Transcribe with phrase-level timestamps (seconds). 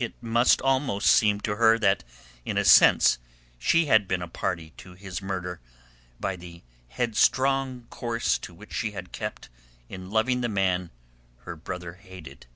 [0.00, 2.02] It must almost seem to her that
[2.44, 3.18] in a sense
[3.56, 5.60] she had been a party to his murder
[6.18, 9.48] by the headstrong course to which she had kept
[9.88, 10.90] in loving the man
[11.44, 12.46] her brother hated.